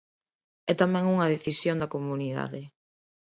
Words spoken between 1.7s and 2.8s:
da comunidade.